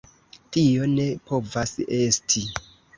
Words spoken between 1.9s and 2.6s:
esti.